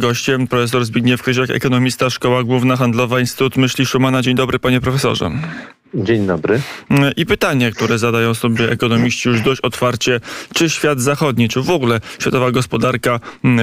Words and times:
Gościem 0.00 0.46
profesor 0.46 0.84
Zbigniew 0.84 1.22
Kryziak, 1.22 1.50
ekonomista, 1.50 2.10
Szkoła 2.10 2.42
Główna 2.42 2.76
Handlowa, 2.76 3.20
Instytut 3.20 3.56
Myśli 3.56 3.86
Szumana. 3.86 4.22
Dzień 4.22 4.34
dobry, 4.34 4.58
panie 4.58 4.80
profesorze. 4.80 5.30
Dzień 5.94 6.26
dobry. 6.26 6.60
I 7.16 7.26
pytanie, 7.26 7.70
które 7.70 7.98
zadają 7.98 8.34
sobie 8.34 8.70
ekonomiści 8.70 9.28
już 9.28 9.40
dość 9.40 9.60
otwarcie, 9.60 10.20
czy 10.54 10.70
świat 10.70 11.00
zachodni, 11.00 11.48
czy 11.48 11.62
w 11.62 11.70
ogóle 11.70 12.00
światowa 12.18 12.50
gospodarka 12.50 13.20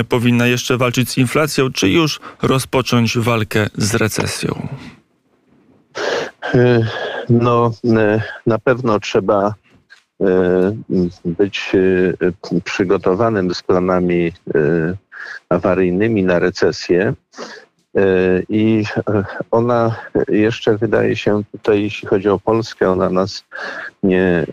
powinna 0.09 0.47
jeszcze 0.47 0.77
walczyć 0.77 1.09
z 1.09 1.17
inflacją, 1.17 1.71
czy 1.71 1.89
już 1.89 2.19
rozpocząć 2.41 3.17
walkę 3.17 3.67
z 3.77 3.95
recesją? 3.95 4.67
Y, 6.55 6.85
no, 7.29 7.71
y, 7.85 8.21
na 8.45 8.59
pewno 8.59 8.99
trzeba 8.99 9.53
y, 10.21 10.25
być 11.25 11.71
przygotowanym 12.63 13.53
z 13.53 13.63
planami 13.63 14.31
awaryjnymi 15.49 16.23
na 16.23 16.39
recesję. 16.39 17.13
I 18.49 18.83
ona 19.51 19.95
jeszcze 20.27 20.77
wydaje 20.77 21.15
się 21.15 21.41
tutaj, 21.51 21.83
jeśli 21.83 22.07
chodzi 22.07 22.29
o 22.29 22.39
Polskę, 22.39 22.89
ona 22.89 23.09
nas 23.09 23.43
nie, 24.03 24.45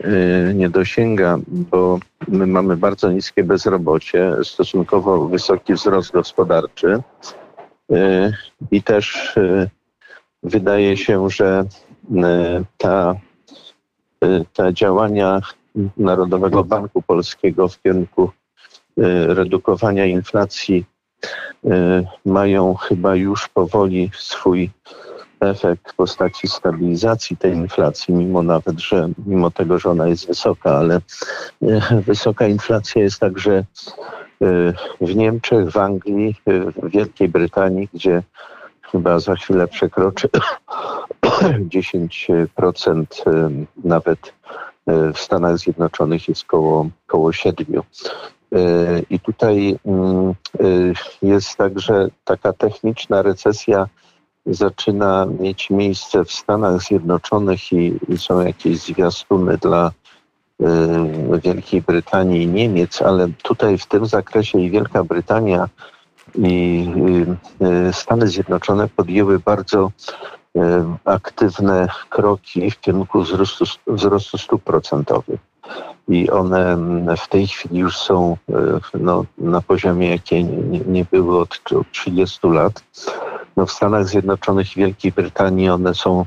nie 0.55 0.71
dosięga, 0.71 1.39
bo 1.49 1.99
my 2.29 2.47
mamy 2.47 2.77
bardzo 2.77 3.11
niskie 3.11 3.45
bezrobocie, 3.45 4.33
stosunkowo 4.43 5.29
wysoki 5.29 5.75
wzrost 5.75 6.13
gospodarczy 6.13 7.03
i 8.71 8.83
też 8.83 9.35
wydaje 10.43 10.97
się, 10.97 11.31
że 11.31 11.65
ta, 12.79 13.15
ta 14.53 14.73
działania 14.73 15.41
Narodowego 15.97 16.65
Banku 16.65 17.03
Polskiego 17.03 17.69
w 17.69 17.83
kierunku 17.83 18.31
redukowania 19.27 20.07
inflacji 20.07 20.85
y, 21.65 21.71
mają 22.25 22.75
chyba 22.75 23.17
już 23.17 23.49
powoli 23.49 24.11
swój 24.15 24.71
efekt 25.41 25.93
w 25.93 25.95
postaci 25.95 26.49
stabilizacji 26.49 27.37
tej 27.37 27.53
inflacji, 27.53 28.15
mimo 28.15 28.43
nawet, 28.43 28.81
że 28.81 29.09
mimo 29.27 29.51
tego, 29.51 29.79
że 29.79 29.91
ona 29.91 30.09
jest 30.09 30.27
wysoka, 30.27 30.79
ale 30.79 31.01
y, 31.63 31.81
wysoka 32.07 32.47
inflacja 32.47 33.03
jest 33.03 33.21
także 33.21 33.65
w 35.01 35.15
Niemczech, 35.15 35.71
w 35.71 35.77
Anglii, 35.77 36.37
w 36.47 36.91
Wielkiej 36.91 37.29
Brytanii, 37.29 37.89
gdzie 37.95 38.23
chyba 38.83 39.19
za 39.19 39.35
chwilę 39.35 39.69
przekroczy 39.69 40.29
10%, 41.69 43.07
nawet 43.85 44.35
w 44.87 45.19
Stanach 45.19 45.59
Zjednoczonych 45.59 46.29
jest 46.29 46.45
koło, 46.45 46.89
koło 47.07 47.31
7%. 47.31 47.83
E, 48.55 49.03
I 49.11 49.21
tutaj 49.21 49.79
mm, 49.85 50.31
e, 50.31 50.35
jest 51.23 51.57
także 51.57 52.09
taka 52.25 52.53
techniczna 52.53 53.23
recesja 53.23 53.89
zaczyna 54.47 55.27
mieć 55.41 55.71
miejsce 55.71 56.25
w 56.25 56.33
Stanach 56.33 56.83
Zjednoczonych 56.83 57.73
i 57.73 57.99
są 58.17 58.41
jakieś 58.41 58.79
zwiastuny 58.79 59.59
dla 59.59 59.91
e, 60.61 61.41
Wielkiej 61.45 61.83
Brytanii 61.83 62.43
i 62.43 62.47
Niemiec, 62.47 63.03
ale 63.03 63.29
tutaj 63.43 63.79
w 63.79 63.87
tym 63.87 64.07
zakresie 64.07 64.61
i 64.61 64.71
Wielka 64.71 65.05
Brytania 65.05 65.69
i 66.39 66.87
Stany 67.93 68.27
Zjednoczone 68.27 68.89
podjęły 68.89 69.39
bardzo 69.39 69.91
aktywne 71.05 71.89
kroki 72.11 72.71
w 72.71 72.81
kierunku 72.81 73.23
wzrostu, 73.23 73.65
wzrostu 73.87 74.39
stóp 74.39 74.63
procentowych 74.63 75.54
i 76.09 76.31
one 76.31 76.77
w 77.17 77.29
tej 77.29 77.47
chwili 77.47 77.79
już 77.79 77.97
są 77.99 78.37
e, 78.49 78.81
no, 78.95 79.25
na 79.39 79.61
poziomie, 79.61 80.11
jakie 80.11 80.43
nie, 80.87 81.05
były 81.05 81.41
od 81.41 81.61
30 81.93 82.49
lat. 82.49 82.85
No, 83.57 83.67
w 83.67 83.73
Stanach 83.73 84.07
Zjednoczonych 84.07 84.77
i 84.77 84.81
Wielkiej 84.81 85.13
Brytanii 85.13 85.69
one 85.69 85.95
są 85.95 86.27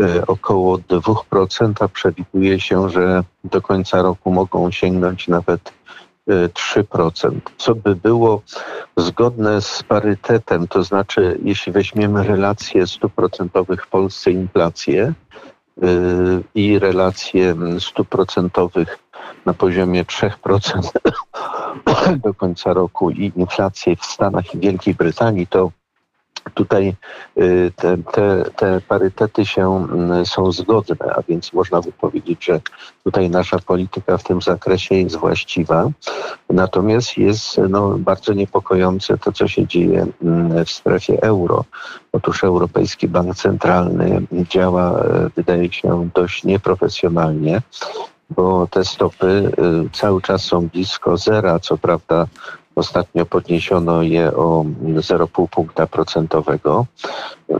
e, 0.00 0.26
około 0.26 0.78
2%, 0.78 1.72
a 1.80 1.88
przewiduje 1.88 2.60
się, 2.60 2.90
że 2.90 3.24
do 3.44 3.62
końca 3.62 4.02
roku 4.02 4.30
mogą 4.30 4.70
sięgnąć 4.70 5.28
nawet 5.28 5.72
3%, 6.28 7.36
e, 7.36 7.40
co 7.56 7.74
by 7.74 7.96
było 7.96 8.42
zgodne 8.96 9.62
z 9.62 9.82
parytetem, 9.82 10.68
to 10.68 10.82
znaczy 10.82 11.38
jeśli 11.42 11.72
weźmiemy 11.72 12.22
relacje 12.22 12.86
stóp 12.86 13.12
procentowych 13.12 13.84
w 13.84 13.88
Polsce 13.88 14.30
inflację, 14.30 15.14
i 16.54 16.78
relacje 16.78 17.54
stóp 17.78 18.08
procentowych 18.08 18.98
na 19.46 19.54
poziomie 19.54 20.04
3% 20.04 20.90
do 22.24 22.34
końca 22.34 22.72
roku 22.72 23.10
i 23.10 23.32
inflację 23.36 23.96
w 23.96 24.04
Stanach 24.04 24.54
i 24.54 24.58
Wielkiej 24.58 24.94
Brytanii, 24.94 25.46
to 25.46 25.70
tutaj 26.54 26.94
y, 27.38 27.72
te, 27.76 27.98
te, 28.12 28.44
te 28.56 28.80
parytety 28.80 29.46
się 29.46 29.76
mm, 29.92 30.26
są 30.26 30.52
zgodne, 30.52 30.96
a 31.16 31.22
więc 31.28 31.52
można 31.52 31.80
by 31.80 31.92
powiedzieć, 31.92 32.44
że 32.44 32.60
tutaj 33.04 33.30
nasza 33.30 33.58
polityka 33.58 34.18
w 34.18 34.24
tym 34.24 34.42
zakresie 34.42 34.94
jest 34.94 35.16
właściwa. 35.16 35.90
Natomiast 36.50 37.18
jest 37.18 37.58
no, 37.68 37.98
bardzo 37.98 38.32
niepokojące 38.32 39.18
to, 39.18 39.32
co 39.32 39.48
się 39.48 39.66
dzieje 39.66 40.06
mm, 40.22 40.64
w 40.64 40.70
strefie 40.70 41.22
euro. 41.22 41.64
Otóż 42.12 42.44
Europejski 42.44 43.08
Bank 43.08 43.34
Centralny 43.34 44.22
działa, 44.32 45.00
e, 45.00 45.30
wydaje 45.36 45.72
się, 45.72 46.08
dość 46.14 46.44
nieprofesjonalnie 46.44 47.62
bo 48.30 48.66
te 48.66 48.84
stopy 48.84 49.52
y, 49.86 49.90
cały 49.92 50.22
czas 50.22 50.42
są 50.42 50.68
blisko 50.68 51.16
zera. 51.16 51.58
Co 51.58 51.78
prawda 51.78 52.26
Ostatnio 52.76 53.24
podniesiono 53.24 54.02
je 54.02 54.28
o 54.36 54.64
0,5 54.84 55.48
punkta 55.48 55.86
procentowego. 55.86 56.86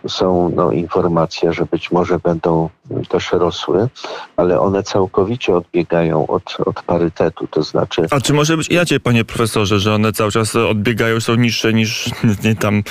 Są 0.08 0.52
no, 0.56 0.72
informacje, 0.72 1.52
że 1.52 1.66
być 1.66 1.92
może 1.92 2.18
będą 2.18 2.68
też 3.08 3.32
rosły, 3.32 3.88
ale 4.36 4.60
one 4.60 4.82
całkowicie 4.82 5.56
odbiegają 5.56 6.26
od, 6.26 6.56
od 6.66 6.82
parytetu, 6.82 7.46
to 7.46 7.62
znaczy... 7.62 8.02
A 8.10 8.20
czy 8.20 8.32
może 8.32 8.56
być 8.56 8.68
inaczej, 8.68 9.00
panie 9.00 9.24
profesorze, 9.24 9.80
że 9.80 9.94
one 9.94 10.12
cały 10.12 10.30
czas 10.30 10.56
odbiegają, 10.56 11.20
są 11.20 11.34
niższe 11.34 11.72
niż 11.72 12.10
nie 12.44 12.56
tam 12.56 12.82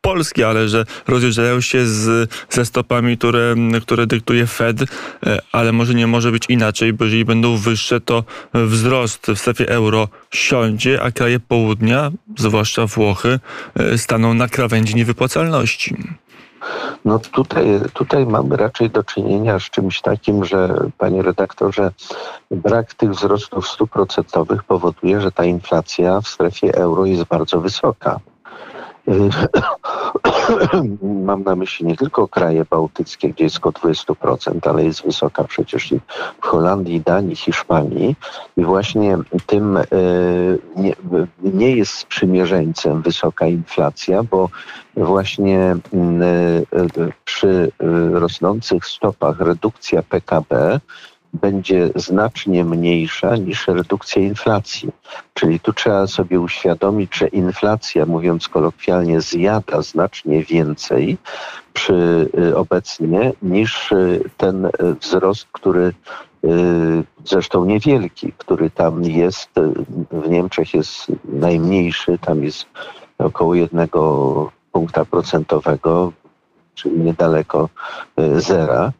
polskie, 0.00 0.48
ale 0.48 0.68
że 0.68 0.84
rozjeżdżają 1.06 1.60
się 1.60 1.86
z, 1.86 2.30
ze 2.50 2.64
stopami, 2.64 3.18
które, 3.18 3.54
które 3.82 4.06
dyktuje 4.06 4.46
Fed, 4.46 4.82
e, 4.82 5.38
ale 5.52 5.72
może 5.72 5.94
nie 5.94 6.06
może 6.06 6.32
być 6.32 6.46
inaczej, 6.48 6.92
bo 6.92 7.04
jeżeli 7.04 7.24
będą 7.24 7.56
wyższe, 7.56 8.00
to 8.00 8.24
wzrost 8.54 9.26
w 9.26 9.38
strefie 9.38 9.68
euro 9.68 10.08
siądzie, 10.30 11.02
a 11.02 11.10
kraje 11.10 11.40
południa, 11.40 12.10
zwłaszcza 12.38 12.86
Włochy, 12.86 13.40
e, 13.74 13.98
staną 13.98 14.34
na 14.34 14.48
krawędzi 14.48 14.94
niewypłacalności. 14.94 15.96
No 17.04 17.18
tutaj, 17.18 17.80
tutaj 17.92 18.26
mamy 18.26 18.56
raczej 18.56 18.90
do 18.90 19.04
czynienia 19.04 19.58
z 19.58 19.62
czymś 19.62 20.00
takim, 20.00 20.44
że 20.44 20.74
panie 20.98 21.22
redaktorze, 21.22 21.92
brak 22.50 22.94
tych 22.94 23.10
wzrostów 23.10 23.68
stóp 23.68 23.90
procentowych 23.90 24.64
powoduje, 24.64 25.20
że 25.20 25.32
ta 25.32 25.44
inflacja 25.44 26.20
w 26.20 26.28
strefie 26.28 26.74
euro 26.74 27.04
jest 27.06 27.24
bardzo 27.24 27.60
wysoka. 27.60 28.20
Mam 31.24 31.42
na 31.42 31.56
myśli 31.56 31.86
nie 31.86 31.96
tylko 31.96 32.28
kraje 32.28 32.64
bałtyckie, 32.70 33.28
gdzie 33.28 33.44
jest 33.44 33.56
około 33.56 33.72
20%, 33.72 34.68
ale 34.68 34.84
jest 34.84 35.04
wysoka 35.04 35.44
przecież 35.44 35.92
i 35.92 36.00
w 36.42 36.46
Holandii, 36.46 37.00
Danii, 37.00 37.36
Hiszpanii. 37.36 38.16
I 38.56 38.64
właśnie 38.64 39.18
tym 39.46 39.76
e, 39.76 39.84
nie, 40.76 40.94
nie 41.42 41.76
jest 41.76 41.92
sprzymierzeńcem 41.92 43.02
wysoka 43.02 43.46
inflacja, 43.46 44.22
bo 44.22 44.48
właśnie 44.96 45.76
mm, 45.92 46.22
e, 46.22 47.12
przy 47.24 47.72
rosnących 48.12 48.86
stopach 48.86 49.40
redukcja 49.40 50.02
PKB 50.02 50.80
będzie 51.34 51.90
znacznie 51.94 52.64
mniejsza 52.64 53.36
niż 53.36 53.68
redukcja 53.68 54.22
inflacji. 54.22 54.90
Czyli 55.34 55.60
tu 55.60 55.72
trzeba 55.72 56.06
sobie 56.06 56.40
uświadomić, 56.40 57.16
że 57.16 57.28
inflacja, 57.28 58.06
mówiąc 58.06 58.48
kolokwialnie, 58.48 59.20
zjada 59.20 59.82
znacznie 59.82 60.44
więcej 60.44 61.18
przy 61.72 62.28
y, 62.38 62.56
obecnie 62.56 63.32
niż 63.42 63.92
y, 63.92 64.30
ten 64.36 64.64
y, 64.64 64.70
wzrost, 65.00 65.46
który 65.52 65.92
zresztą 67.24 67.64
niewielki, 67.64 68.32
który 68.38 68.70
tam 68.70 69.04
jest, 69.04 69.50
w 70.10 70.28
Niemczech 70.28 70.74
jest 70.74 71.06
najmniejszy, 71.24 72.18
tam 72.18 72.44
jest 72.44 72.66
około 73.18 73.54
jednego 73.54 74.50
punkta 74.72 75.04
procentowego, 75.04 76.12
czyli 76.74 77.00
niedaleko 77.00 77.68
zera. 78.36 78.92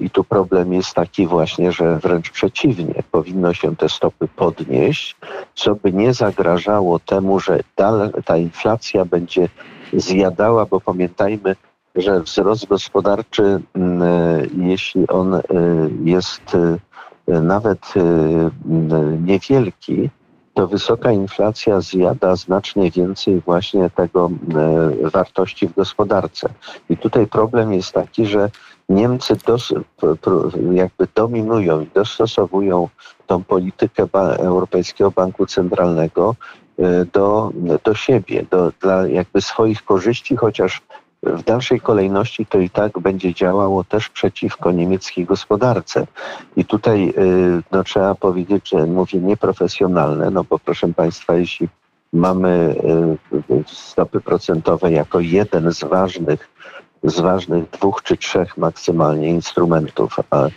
I 0.00 0.10
tu 0.10 0.24
problem 0.24 0.72
jest 0.72 0.94
taki 0.94 1.26
właśnie, 1.26 1.72
że 1.72 1.96
wręcz 1.96 2.30
przeciwnie, 2.30 3.02
powinno 3.10 3.54
się 3.54 3.76
te 3.76 3.88
stopy 3.88 4.28
podnieść, 4.36 5.16
co 5.54 5.74
by 5.74 5.92
nie 5.92 6.14
zagrażało 6.14 6.98
temu, 6.98 7.40
że 7.40 7.60
ta 8.24 8.36
inflacja 8.36 9.04
będzie 9.04 9.48
zjadała, 9.92 10.66
bo 10.66 10.80
pamiętajmy, 10.80 11.56
że 11.94 12.20
wzrost 12.20 12.66
gospodarczy, 12.66 13.60
mm, 13.74 14.02
jeśli 14.56 15.08
on 15.08 15.34
y, 15.34 15.42
jest 16.04 16.56
nawet 17.26 17.96
y, 17.96 18.00
niewielki, 19.22 20.10
to 20.54 20.66
wysoka 20.66 21.12
inflacja 21.12 21.80
zjada 21.80 22.36
znacznie 22.36 22.90
więcej 22.90 23.40
właśnie 23.40 23.90
tego 23.90 24.30
e, 25.04 25.10
wartości 25.10 25.68
w 25.68 25.74
gospodarce. 25.74 26.48
I 26.90 26.96
tutaj 26.96 27.26
problem 27.26 27.72
jest 27.72 27.92
taki, 27.92 28.26
że 28.26 28.50
Niemcy 28.90 29.36
dos, 29.46 29.74
jakby 30.72 31.08
dominują 31.14 31.80
i 31.80 31.86
dostosowują 31.94 32.88
tą 33.26 33.44
politykę 33.44 34.06
Europejskiego 34.38 35.10
Banku 35.10 35.46
Centralnego 35.46 36.34
e, 36.78 37.04
do, 37.04 37.52
do 37.84 37.94
siebie, 37.94 38.46
do, 38.50 38.72
dla 38.80 39.08
jakby 39.08 39.40
swoich 39.40 39.84
korzyści, 39.84 40.36
chociaż 40.36 40.82
w 41.22 41.42
dalszej 41.42 41.80
kolejności 41.80 42.46
to 42.46 42.58
i 42.58 42.70
tak 42.70 42.98
będzie 42.98 43.34
działało 43.34 43.84
też 43.84 44.08
przeciwko 44.08 44.72
niemieckiej 44.72 45.24
gospodarce. 45.24 46.06
I 46.56 46.64
tutaj 46.64 47.08
y, 47.18 47.62
no, 47.72 47.84
trzeba 47.84 48.14
powiedzieć, 48.14 48.68
że 48.68 48.86
mówię 48.86 49.18
nieprofesjonalne, 49.18 50.30
no 50.30 50.44
bo 50.44 50.58
proszę 50.58 50.92
Państwa, 50.96 51.34
jeśli 51.34 51.68
mamy 52.12 52.74
y, 53.50 53.64
stopy 53.66 54.20
procentowe 54.20 54.92
jako 54.92 55.20
jeden 55.20 55.72
z 55.72 55.84
ważnych, 55.84 56.48
z 57.04 57.20
ważnych 57.20 57.70
dwóch 57.70 58.02
czy 58.02 58.16
trzech 58.16 58.56
maksymalnie 58.56 59.28
instrumentów, 59.28 60.16
a 60.30 60.48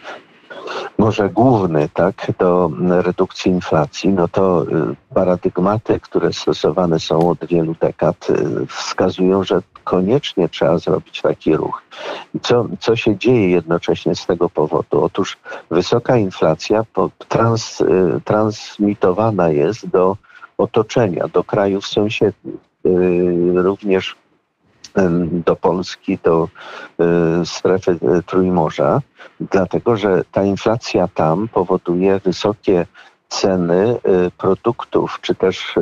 może 0.97 1.29
główny 1.29 1.89
tak, 1.93 2.31
do 2.39 2.71
redukcji 2.89 3.51
inflacji, 3.51 4.09
no 4.09 4.27
to 4.27 4.63
y, 4.63 4.67
paradygmaty, 5.13 5.99
które 5.99 6.33
stosowane 6.33 6.99
są 6.99 7.29
od 7.29 7.45
wielu 7.45 7.75
dekad, 7.81 8.29
y, 8.29 8.65
wskazują, 8.67 9.43
że 9.43 9.61
koniecznie 9.83 10.49
trzeba 10.49 10.77
zrobić 10.77 11.21
taki 11.21 11.55
ruch. 11.55 11.81
Co, 12.41 12.65
co 12.79 12.95
się 12.95 13.17
dzieje 13.17 13.49
jednocześnie 13.49 14.15
z 14.15 14.25
tego 14.25 14.49
powodu? 14.49 15.03
Otóż 15.03 15.37
wysoka 15.71 16.17
inflacja 16.17 16.85
trans, 17.27 17.81
y, 17.81 18.21
transmitowana 18.25 19.49
jest 19.49 19.87
do 19.87 20.17
otoczenia, 20.57 21.27
do 21.27 21.43
krajów 21.43 21.87
sąsiednich. 21.87 22.55
Również 23.53 24.15
do 25.45 25.55
Polski, 25.55 26.17
do 26.23 26.49
e, 26.99 27.45
strefy 27.45 27.91
e, 27.91 28.23
Trójmorza, 28.23 29.01
dlatego 29.39 29.97
że 29.97 30.23
ta 30.31 30.43
inflacja 30.43 31.07
tam 31.07 31.47
powoduje 31.47 32.19
wysokie 32.19 32.85
ceny 33.29 33.99
e, 34.03 34.31
produktów, 34.31 35.19
czy 35.21 35.35
też 35.35 35.75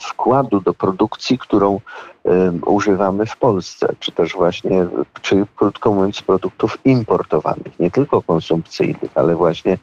wkładu 0.00 0.60
do 0.60 0.74
produkcji, 0.74 1.38
którą 1.38 1.80
używamy 2.66 3.26
w 3.26 3.36
Polsce, 3.36 3.94
czy 4.00 4.12
też 4.12 4.32
właśnie, 4.32 4.86
czy 5.22 5.46
krótko 5.56 5.92
mówiąc, 5.92 6.22
produktów 6.22 6.78
importowanych, 6.84 7.78
nie 7.78 7.90
tylko 7.90 8.22
konsumpcyjnych, 8.22 9.10
ale 9.14 9.36
właśnie 9.36 9.78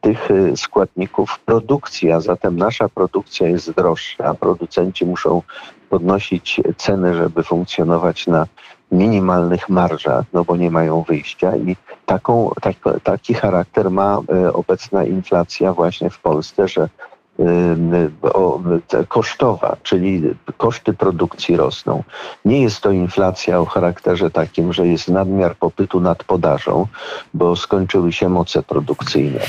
tych 0.00 0.28
składników 0.56 1.38
produkcji, 1.38 2.12
a 2.12 2.20
zatem 2.20 2.56
nasza 2.56 2.88
produkcja 2.88 3.48
jest 3.48 3.70
droższa, 3.70 4.34
producenci 4.34 5.06
muszą 5.06 5.42
podnosić 5.90 6.60
ceny, 6.76 7.14
żeby 7.14 7.42
funkcjonować 7.42 8.26
na 8.26 8.46
minimalnych 8.92 9.68
marżach, 9.68 10.24
no 10.32 10.44
bo 10.44 10.56
nie 10.56 10.70
mają 10.70 11.02
wyjścia 11.02 11.56
i 11.56 11.76
taką, 12.06 12.50
tak, 12.62 12.76
taki 13.02 13.34
charakter 13.34 13.90
ma 13.90 14.20
e, 14.32 14.52
obecna 14.52 15.04
inflacja 15.04 15.72
właśnie 15.72 16.10
w 16.10 16.18
Polsce, 16.18 16.68
że 16.68 16.88
e, 17.38 19.04
kosztowa, 19.08 19.76
czyli 19.82 20.22
koszty 20.56 20.92
produkcji 20.92 21.56
rosną. 21.56 22.02
Nie 22.44 22.62
jest 22.62 22.80
to 22.80 22.90
inflacja 22.90 23.60
o 23.60 23.66
charakterze 23.66 24.30
takim, 24.30 24.72
że 24.72 24.88
jest 24.88 25.08
nadmiar 25.08 25.56
popytu 25.56 26.00
nad 26.00 26.24
podażą, 26.24 26.86
bo 27.34 27.56
skończyły 27.56 28.12
się 28.12 28.28
moce 28.28 28.62
produkcyjne. 28.62 29.40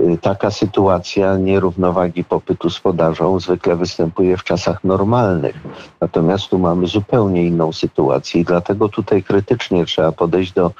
Y, 0.00 0.18
taka 0.18 0.50
sytuacja 0.50 1.36
nierównowagi 1.36 2.24
popytu 2.24 2.70
z 2.70 2.80
podażą 2.80 3.40
zwykle 3.40 3.76
występuje 3.76 4.36
w 4.36 4.44
czasach 4.44 4.84
normalnych. 4.84 5.56
Natomiast 6.00 6.48
tu 6.48 6.58
mamy 6.58 6.86
zupełnie 6.86 7.46
inną 7.46 7.72
sytuację 7.72 8.40
i 8.40 8.44
dlatego 8.44 8.88
tutaj 8.88 9.22
krytycznie 9.22 9.86
trzeba 9.86 10.12
podejść 10.12 10.52
do 10.52 10.72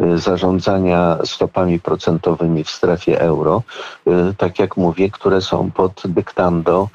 y, 0.00 0.18
zarządzania 0.18 1.18
stopami 1.24 1.80
procentowymi 1.80 2.64
w 2.64 2.70
strefie 2.70 3.20
euro, 3.20 3.62
y, 4.06 4.34
tak 4.38 4.58
jak 4.58 4.76
mówię, 4.76 5.10
które 5.10 5.40
są 5.40 5.70
pod 5.70 6.02
dyktando 6.04 6.88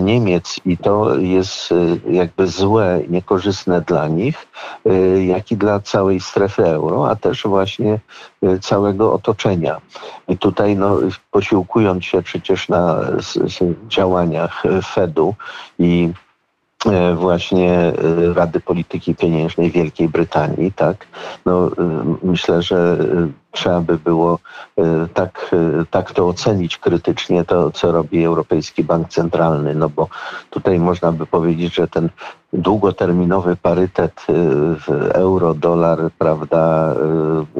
Niemiec 0.00 0.60
i 0.64 0.76
to 0.76 1.18
jest 1.18 1.74
jakby 2.10 2.46
złe, 2.46 3.00
niekorzystne 3.08 3.80
dla 3.80 4.08
nich, 4.08 4.46
jak 5.26 5.52
i 5.52 5.56
dla 5.56 5.80
całej 5.80 6.20
strefy 6.20 6.64
euro, 6.66 7.10
a 7.10 7.16
też 7.16 7.42
właśnie 7.42 8.00
całego 8.60 9.12
otoczenia. 9.12 9.80
I 10.28 10.38
tutaj 10.38 10.76
no, 10.76 10.98
posiłkując 11.30 12.04
się 12.04 12.22
przecież 12.22 12.68
na 12.68 13.00
działaniach 13.88 14.62
Fedu 14.84 15.34
i 15.78 16.12
e, 16.86 17.14
właśnie 17.14 17.92
Rady 18.34 18.60
Polityki 18.60 19.14
Pieniężnej 19.14 19.70
Wielkiej 19.70 20.08
Brytanii, 20.08 20.72
tak? 20.72 21.06
No, 21.46 21.70
myślę, 22.22 22.62
że 22.62 22.98
trzeba 23.56 23.80
by 23.80 23.98
było 23.98 24.38
tak, 25.14 25.50
tak 25.90 26.12
to 26.12 26.28
ocenić 26.28 26.78
krytycznie, 26.78 27.44
to 27.44 27.70
co 27.70 27.92
robi 27.92 28.24
Europejski 28.24 28.84
Bank 28.84 29.08
Centralny, 29.08 29.74
no 29.74 29.88
bo 29.88 30.08
tutaj 30.50 30.78
można 30.78 31.12
by 31.12 31.26
powiedzieć, 31.26 31.74
że 31.74 31.88
ten 31.88 32.08
długoterminowy 32.52 33.56
parytet 33.56 34.26
y, 34.28 35.14
euro, 35.14 35.54
dolar, 35.54 35.98
prawda, 36.18 36.94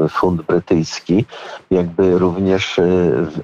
fund 0.08 0.43
brytyjski, 0.43 1.25
jakby 1.70 2.19
również 2.19 2.81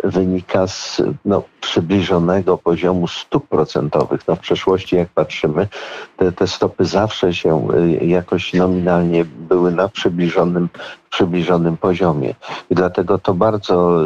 wynika 0.04 0.66
z 0.66 1.02
no, 1.24 1.42
przybliżonego 1.60 2.58
poziomu 2.58 3.08
stóp 3.08 3.48
procentowych. 3.48 4.28
No, 4.28 4.36
w 4.36 4.40
przeszłości, 4.40 4.96
jak 4.96 5.08
patrzymy, 5.08 5.68
te, 6.16 6.32
te 6.32 6.46
stopy 6.46 6.84
zawsze 6.84 7.34
się 7.34 7.68
jakoś 8.00 8.54
nominalnie 8.54 9.24
były 9.24 9.72
na 9.72 9.88
przybliżonym 9.88 10.68
przybliżonym 11.12 11.76
poziomie. 11.76 12.34
I 12.70 12.74
dlatego 12.74 13.18
to 13.18 13.34
bardzo, 13.34 14.00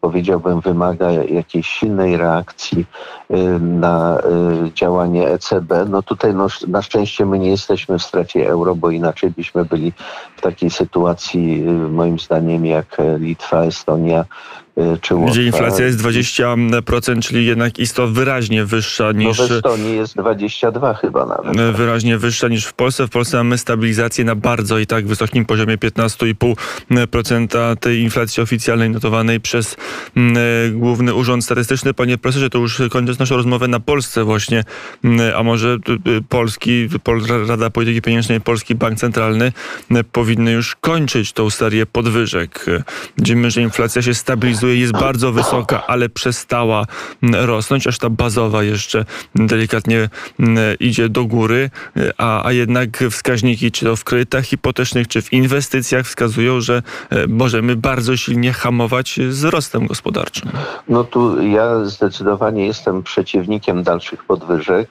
powiedziałbym, 0.00 0.60
wymaga 0.60 1.10
jakiejś 1.10 1.66
silnej 1.66 2.16
reakcji 2.16 2.86
na 3.60 4.18
działanie 4.74 5.28
ECB. 5.28 5.86
No 5.88 6.02
tutaj 6.02 6.34
no, 6.34 6.46
na 6.68 6.82
szczęście 6.82 7.26
my 7.26 7.38
nie 7.38 7.50
jesteśmy 7.50 7.98
w 7.98 8.02
strefie 8.02 8.48
euro, 8.48 8.74
bo 8.74 8.90
inaczej 8.90 9.30
byśmy 9.30 9.64
byli 9.64 9.92
w 10.36 10.40
takiej 10.40 10.70
sytuacji, 10.70 11.62
moim 11.90 12.18
zdaniem, 12.18 12.66
jak 12.66 12.96
Litwa, 13.18 13.62
Estonia, 13.62 14.24
Y, 14.24 14.61
czy 15.00 15.14
Łotwa. 15.14 15.32
Gdzie 15.32 15.46
inflacja 15.46 15.86
jest 15.86 15.98
20%, 15.98 17.22
czyli 17.22 17.46
jednak 17.46 17.78
istot 17.78 18.12
wyraźnie 18.12 18.64
wyższa 18.64 19.12
niż... 19.12 19.38
No 19.38 19.48
w 19.48 19.52
Estonii 19.52 19.96
jest 19.96 20.16
22 20.16 20.94
chyba 20.94 21.26
nawet. 21.26 21.60
Y, 21.60 21.72
wyraźnie 21.72 22.18
wyższa 22.18 22.48
niż 22.48 22.66
w 22.66 22.72
Polsce. 22.72 23.06
W 23.06 23.10
Polsce 23.10 23.36
mamy 23.36 23.58
stabilizację 23.58 24.24
na 24.24 24.34
bardzo 24.34 24.78
i 24.78 24.86
tak 24.86 25.06
wysokim 25.06 25.44
poziomie 25.44 25.78
15,5% 25.78 27.76
tej 27.76 28.00
inflacji 28.00 28.42
oficjalnej 28.42 28.90
notowanej 28.90 29.40
przez 29.40 29.76
mm, 30.16 30.36
y, 30.36 30.70
Główny 30.74 31.14
Urząd 31.14 31.44
Statystyczny. 31.44 31.94
Panie 31.94 32.18
profesorze, 32.18 32.50
to 32.50 32.58
już 32.58 32.82
kończąc 32.90 33.18
naszą 33.18 33.36
rozmowę 33.36 33.68
na 33.68 33.80
Polsce 33.80 34.24
właśnie, 34.24 34.64
mm, 35.04 35.32
a 35.36 35.42
może 35.42 35.76
Polski, 36.28 36.88
Rada 37.48 37.70
Polityki 37.70 38.02
Pieniężnej, 38.02 38.40
Polski 38.40 38.74
Bank 38.74 38.98
Centralny 38.98 39.52
powinny 40.12 40.52
już 40.52 40.76
kończyć 40.76 41.32
tą 41.32 41.50
serię 41.50 41.86
podwyżek. 41.86 42.66
Widzimy, 43.18 43.50
że 43.50 43.62
inflacja 43.62 44.02
się 44.02 44.14
stabilizuje 44.14 44.61
jest 44.66 44.92
bardzo 44.92 45.32
wysoka, 45.32 45.86
ale 45.86 46.08
przestała 46.08 46.84
mm, 47.22 47.44
rosnąć, 47.44 47.86
aż 47.86 47.98
ta 47.98 48.10
bazowa 48.10 48.62
jeszcze 48.62 49.04
delikatnie 49.34 50.08
mm, 50.40 50.58
idzie 50.80 51.08
do 51.08 51.24
góry, 51.24 51.70
a, 52.18 52.46
a 52.46 52.52
jednak 52.52 53.04
wskaźniki, 53.10 53.72
czy 53.72 53.84
to 53.84 53.96
w 53.96 54.04
kredytach 54.04 54.44
hipotecznych, 54.44 55.08
czy 55.08 55.22
w 55.22 55.32
inwestycjach 55.32 56.06
wskazują, 56.06 56.60
że 56.60 56.82
e, 57.10 57.26
możemy 57.26 57.76
bardzo 57.76 58.16
silnie 58.16 58.52
hamować 58.52 59.20
wzrostem 59.28 59.86
gospodarczym. 59.86 60.50
No 60.88 61.04
tu 61.04 61.42
ja 61.42 61.84
zdecydowanie 61.84 62.66
jestem 62.66 63.02
przeciwnikiem 63.02 63.82
dalszych 63.82 64.24
podwyżek. 64.24 64.88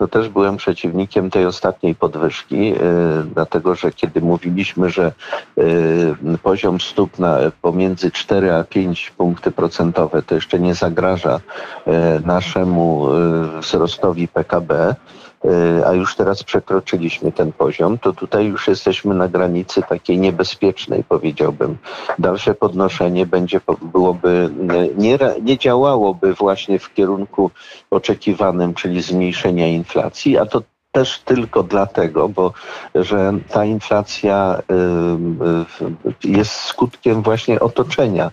No 0.00 0.08
też 0.08 0.28
byłem 0.28 0.56
przeciwnikiem 0.56 1.30
tej 1.30 1.46
ostatniej 1.46 1.94
podwyżki, 1.94 2.68
yy, 2.68 2.76
dlatego 3.34 3.74
że 3.74 3.92
kiedy 3.92 4.20
mówiliśmy, 4.20 4.90
że 4.90 5.12
yy, 5.56 6.38
poziom 6.42 6.80
stóp 6.80 7.18
na, 7.18 7.38
pomiędzy 7.62 8.10
4 8.10 8.52
a 8.52 8.64
5 8.64 9.12
punkty 9.16 9.50
procentowe. 9.50 10.22
To 10.22 10.34
jeszcze 10.34 10.60
nie 10.60 10.74
zagraża 10.74 11.40
e, 11.86 12.20
naszemu 12.20 13.08
e, 13.10 13.60
wzrostowi 13.60 14.28
PKB, 14.28 14.94
e, 15.44 15.86
a 15.86 15.92
już 15.92 16.16
teraz 16.16 16.42
przekroczyliśmy 16.42 17.32
ten 17.32 17.52
poziom, 17.52 17.98
to 17.98 18.12
tutaj 18.12 18.46
już 18.46 18.68
jesteśmy 18.68 19.14
na 19.14 19.28
granicy 19.28 19.82
takiej 19.88 20.18
niebezpiecznej, 20.18 21.04
powiedziałbym. 21.04 21.76
Dalsze 22.18 22.54
podnoszenie 22.54 23.26
będzie, 23.26 23.60
byłoby, 23.82 24.50
nie, 24.96 25.18
nie 25.42 25.58
działałoby 25.58 26.34
właśnie 26.34 26.78
w 26.78 26.94
kierunku 26.94 27.50
oczekiwanym, 27.90 28.74
czyli 28.74 29.02
zmniejszenia 29.02 29.66
inflacji, 29.66 30.38
a 30.38 30.46
to 30.46 30.62
też 30.94 31.18
tylko 31.18 31.62
dlatego, 31.62 32.28
bo 32.28 32.52
że 32.94 33.32
ta 33.48 33.64
inflacja 33.64 34.62
y, 34.70 36.24
y, 36.26 36.30
jest 36.30 36.52
skutkiem 36.52 37.22
właśnie 37.22 37.60
otoczenia 37.60 38.30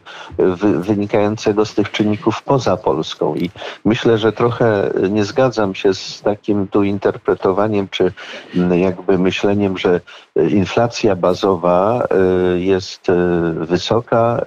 wynikającego 0.80 1.66
z 1.66 1.74
tych 1.74 1.92
czynników 1.92 2.44
poza 2.44 2.78
Polską. 2.78 3.36
I 3.36 3.50
myślę, 3.86 4.18
że 4.18 4.32
trochę 4.32 4.92
nie 5.10 5.26
zgadzam 5.26 5.76
się 5.76 5.94
z 5.94 6.22
takim 6.22 6.68
tu 6.68 6.84
interpretowaniem, 6.84 7.88
czy 7.90 8.14
jakby 8.72 9.18
myśleniem, 9.18 9.78
że 9.78 10.02
inflacja 10.36 11.16
bazowa 11.16 12.08
y, 12.56 12.60
jest 12.60 13.08
wysoka, 13.54 14.44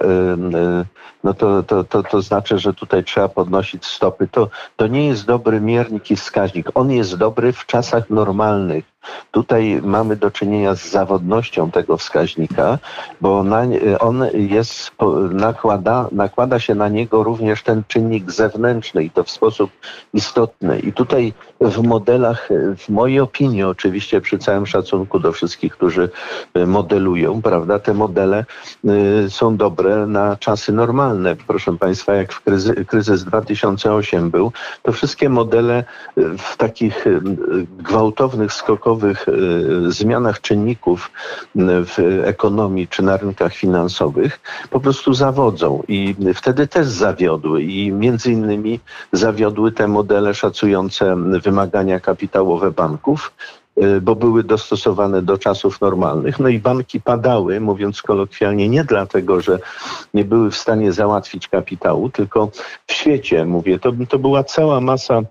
no 1.23 1.33
to, 1.33 1.63
to, 1.63 1.83
to, 1.83 2.03
to 2.03 2.21
znaczy, 2.21 2.59
że 2.59 2.73
tutaj 2.73 3.03
trzeba 3.03 3.29
podnosić 3.29 3.85
stopy. 3.85 4.27
To, 4.27 4.49
to 4.75 4.87
nie 4.87 5.07
jest 5.07 5.25
dobry 5.25 5.61
miernik 5.61 6.11
i 6.11 6.15
wskaźnik. 6.15 6.69
On 6.75 6.91
jest 6.91 7.17
dobry 7.17 7.53
w 7.53 7.65
czasach 7.65 8.09
normalnych. 8.09 8.94
Tutaj 9.31 9.81
mamy 9.83 10.15
do 10.15 10.31
czynienia 10.31 10.75
z 10.75 10.89
zawodnością 10.89 11.71
tego 11.71 11.97
wskaźnika, 11.97 12.79
bo 13.21 13.43
na, 13.43 13.61
on 13.99 14.23
jest, 14.33 14.91
nakłada, 15.31 16.07
nakłada 16.11 16.59
się 16.59 16.75
na 16.75 16.89
niego 16.89 17.23
również 17.23 17.63
ten 17.63 17.83
czynnik 17.87 18.31
zewnętrzny 18.31 19.03
i 19.03 19.09
to 19.09 19.23
w 19.23 19.29
sposób 19.29 19.71
istotny. 20.13 20.79
I 20.79 20.93
tutaj 20.93 21.33
w 21.61 21.83
modelach, 21.83 22.49
w 22.77 22.89
mojej 22.89 23.19
opinii 23.19 23.63
oczywiście 23.63 24.21
przy 24.21 24.37
całym 24.37 24.65
szacunku 24.65 25.19
do 25.19 25.31
wszystkich, 25.31 25.73
którzy 25.73 26.09
modelują, 26.67 27.41
prawda, 27.41 27.79
te 27.79 27.93
modele 27.93 28.45
y, 29.25 29.29
są 29.29 29.57
dobre 29.57 30.07
na 30.07 30.35
czasy 30.35 30.71
normalne. 30.71 31.35
Proszę 31.47 31.77
Państwa, 31.77 32.13
jak 32.13 32.33
w 32.33 32.41
kryzys, 32.41 32.75
kryzys 32.87 33.23
2008 33.23 34.29
był, 34.29 34.51
to 34.83 34.91
wszystkie 34.91 35.29
modele 35.29 35.83
w 36.37 36.57
takich 36.57 37.05
gwałtownych, 37.77 38.53
skokowych 38.53 38.94
Y, 39.03 39.91
zmianach 39.91 40.41
czynników 40.41 41.11
w 41.55 42.21
ekonomii 42.23 42.87
czy 42.87 43.03
na 43.03 43.17
rynkach 43.17 43.53
finansowych 43.53 44.39
po 44.69 44.79
prostu 44.79 45.13
zawodzą 45.13 45.83
i 45.87 46.15
wtedy 46.35 46.67
też 46.67 46.87
zawiodły 46.87 47.63
i 47.63 47.91
między 47.91 48.31
innymi 48.31 48.79
zawiodły 49.11 49.71
te 49.71 49.87
modele 49.87 50.33
szacujące 50.33 51.15
wymagania 51.43 51.99
kapitałowe 51.99 52.71
banków, 52.71 53.33
y, 53.77 54.01
bo 54.01 54.15
były 54.15 54.43
dostosowane 54.43 55.21
do 55.21 55.37
czasów 55.37 55.81
normalnych. 55.81 56.39
No 56.39 56.49
i 56.49 56.59
banki 56.59 57.01
padały, 57.01 57.59
mówiąc 57.59 58.01
kolokwialnie, 58.01 58.69
nie 58.69 58.83
dlatego, 58.83 59.41
że 59.41 59.59
nie 60.13 60.25
były 60.25 60.51
w 60.51 60.57
stanie 60.57 60.93
załatwić 60.93 61.47
kapitału, 61.47 62.09
tylko 62.09 62.49
w 62.87 62.93
świecie, 62.93 63.45
mówię, 63.45 63.79
to, 63.79 63.91
to 64.09 64.19
była 64.19 64.43
cała 64.43 64.81
masa 64.81 65.21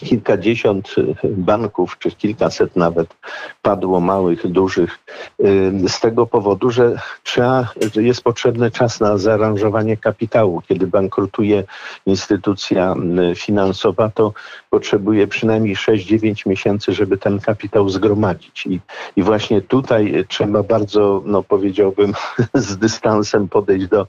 kilkadziesiąt 0.00 0.94
y, 0.98 1.14
banków, 1.28 1.98
czy 1.98 2.10
kilkaset 2.10 2.76
nawet 2.76 3.16
padło 3.62 4.00
małych, 4.00 4.46
dużych, 4.46 4.98
y, 5.40 5.72
z 5.88 6.00
tego 6.00 6.26
powodu, 6.26 6.70
że 6.70 6.96
trzeba, 7.22 7.68
że 7.94 8.02
jest 8.02 8.22
potrzebny 8.22 8.70
czas 8.70 9.00
na 9.00 9.18
zaaranżowanie 9.18 9.96
kapitału. 9.96 10.62
Kiedy 10.68 10.86
bankrutuje 10.86 11.64
instytucja 12.06 12.94
y, 13.32 13.34
finansowa, 13.34 14.10
to 14.14 14.32
potrzebuje 14.70 15.26
przynajmniej 15.26 15.76
6-9 15.76 16.48
miesięcy, 16.48 16.92
żeby 16.92 17.18
ten 17.18 17.40
kapitał 17.40 17.88
zgromadzić. 17.88 18.66
I, 18.66 18.80
I 19.16 19.22
właśnie 19.22 19.62
tutaj 19.62 20.24
trzeba 20.28 20.62
bardzo, 20.62 21.22
no 21.24 21.42
powiedziałbym, 21.42 22.12
z 22.54 22.76
dystansem 22.76 23.48
podejść 23.48 23.86
do 23.86 24.06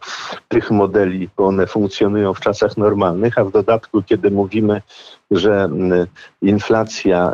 tych 0.48 0.72
modeli, 0.72 1.30
bo 1.38 1.46
one 1.46 1.68
funkcjonują 1.68 2.34
w 2.34 2.40
czasach 2.40 2.78
normalnych, 2.78 3.38
a 3.38 3.44
w 3.44 3.52
dodatku, 3.52 4.04
kiedy 4.04 4.32
mówimy 4.32 4.82
że 5.32 5.70
inflacja, 6.42 7.34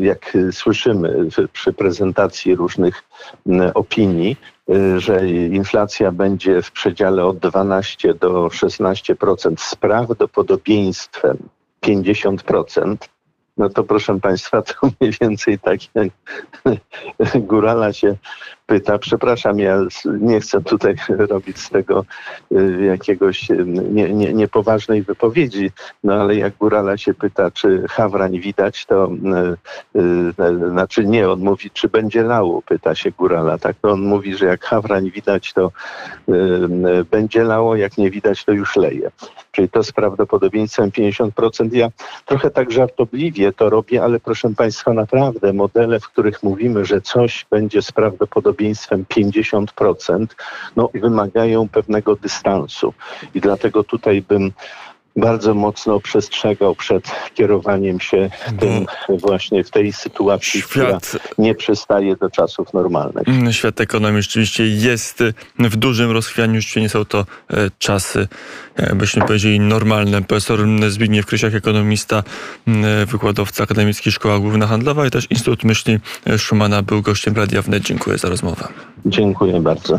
jak 0.00 0.36
słyszymy 0.52 1.28
przy 1.52 1.72
prezentacji 1.72 2.54
różnych 2.54 3.02
opinii, 3.74 4.36
y, 4.70 5.00
że 5.00 5.28
inflacja 5.30 6.12
będzie 6.12 6.62
w 6.62 6.72
przedziale 6.72 7.24
od 7.24 7.38
12 7.38 8.14
do 8.14 8.46
16% 8.46 9.54
z 9.56 9.74
prawdopodobieństwem 9.74 11.38
50%, 11.86 12.96
no 13.56 13.68
to 13.68 13.84
proszę 13.84 14.20
Państwa, 14.20 14.62
to 14.62 14.74
mniej 15.00 15.14
więcej 15.20 15.58
tak 15.58 15.80
jak 15.94 16.08
Górala 17.46 17.92
się 17.92 18.16
pyta. 18.68 18.98
Przepraszam, 18.98 19.58
ja 19.58 19.80
nie 20.20 20.40
chcę 20.40 20.60
tutaj 20.60 20.94
robić 21.32 21.58
z 21.58 21.70
tego 21.70 22.04
y, 22.52 22.84
jakiegoś 22.84 23.50
y, 23.50 23.64
nie, 23.66 24.14
nie, 24.14 24.32
niepoważnej 24.32 25.02
wypowiedzi, 25.02 25.70
no 26.04 26.14
ale 26.14 26.36
jak 26.36 26.56
Górala 26.56 26.96
się 26.96 27.14
pyta, 27.14 27.50
czy 27.50 27.84
hawrań 27.88 28.40
widać, 28.40 28.86
to 28.86 29.10
yy, 29.94 30.70
znaczy 30.70 31.04
nie, 31.04 31.30
on 31.30 31.40
mówi, 31.40 31.70
czy 31.70 31.88
będzie 31.88 32.22
lało, 32.22 32.62
pyta 32.62 32.94
się 32.94 33.10
Górala. 33.10 33.58
Tak, 33.58 33.76
to 33.82 33.90
on 33.90 34.00
mówi, 34.00 34.36
że 34.36 34.46
jak 34.46 34.64
hawrań 34.64 35.10
widać, 35.10 35.52
to 35.52 35.72
będzie 37.10 37.44
lało, 37.44 37.76
jak 37.76 37.98
nie 37.98 38.10
widać, 38.10 38.44
to 38.44 38.52
już 38.52 38.76
leje. 38.76 39.10
Czyli 39.52 39.68
to 39.68 39.82
z 39.82 39.92
prawdopodobieństwem 39.92 40.90
50%. 40.90 41.68
Ja 41.72 41.88
trochę 42.26 42.50
tak 42.50 42.70
żartobliwie 42.70 43.52
to 43.52 43.70
robię, 43.70 44.02
ale 44.02 44.20
proszę 44.20 44.50
Państwa, 44.56 44.92
naprawdę 44.92 45.52
modele, 45.52 46.00
w 46.00 46.08
których 46.08 46.42
mówimy, 46.42 46.84
że 46.84 47.00
coś 47.00 47.46
będzie 47.50 47.82
z 47.82 47.92
prawdopodobieństwem 47.92 48.57
prawdopodobieństwem 48.58 49.04
50%, 49.04 50.26
no, 50.76 50.90
wymagają 50.94 51.68
pewnego 51.68 52.16
dystansu. 52.16 52.94
I 53.34 53.40
dlatego 53.40 53.84
tutaj 53.84 54.22
bym 54.22 54.52
bardzo 55.18 55.54
mocno 55.54 56.00
przestrzegał 56.00 56.74
przed 56.74 57.10
kierowaniem 57.34 58.00
się 58.00 58.30
tym 58.60 58.86
właśnie 59.08 59.64
w 59.64 59.70
tej 59.70 59.92
sytuacji, 59.92 60.60
Świat... 60.60 60.70
która 60.70 61.24
nie 61.38 61.54
przystaje 61.54 62.16
do 62.16 62.30
czasów 62.30 62.74
normalnych. 62.74 63.28
Mm, 63.28 63.52
świat 63.52 63.80
ekonomii 63.80 64.22
rzeczywiście 64.22 64.66
jest 64.66 65.24
w 65.58 65.76
dużym 65.76 66.10
rozchwianiu, 66.10 66.54
jeszcze 66.54 66.80
nie 66.80 66.88
są 66.88 67.04
to 67.04 67.18
e, 67.50 67.56
czasy, 67.78 68.28
jakbyśmy 68.78 69.26
powiedzieli, 69.26 69.60
normalne. 69.60 70.22
Profesor 70.22 70.60
Zbigniew 70.88 71.26
Krysiak, 71.26 71.54
ekonomista, 71.54 72.22
mm, 72.66 73.06
wykładowca 73.06 73.64
Akademickiej 73.64 74.12
Szkoła 74.12 74.38
Główna 74.38 74.66
Handlowa 74.66 75.06
i 75.06 75.10
też 75.10 75.26
Instytut 75.30 75.64
Myśli 75.64 75.98
Szumana 76.38 76.82
był 76.82 77.02
gościem 77.02 77.36
Radia 77.36 77.62
Wnet. 77.62 77.82
Dziękuję 77.82 78.18
za 78.18 78.28
rozmowę. 78.28 78.68
Dziękuję 79.06 79.60
bardzo. 79.60 79.98